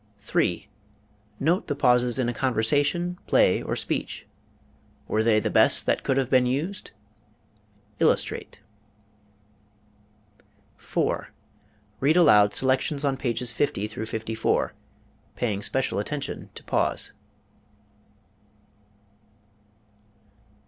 3. 0.17 0.67
Note 1.39 1.67
the 1.67 1.75
pauses 1.75 2.17
in 2.17 2.27
a 2.27 2.33
conversation, 2.33 3.19
play, 3.27 3.61
or 3.61 3.75
speech. 3.75 4.25
Were 5.07 5.21
they 5.21 5.39
the 5.39 5.51
best 5.51 5.85
that 5.85 6.01
could 6.01 6.17
have 6.17 6.27
been 6.27 6.47
used? 6.47 6.89
Illustrate. 7.99 8.61
4. 10.75 11.27
Read 11.99 12.17
aloud 12.17 12.51
selections 12.55 13.05
on 13.05 13.15
pages 13.15 13.51
50 13.51 13.85
54, 13.89 14.73
paying 15.35 15.61
special 15.61 15.99
attention 15.99 16.49
to 16.55 16.63
pause. 16.63 17.11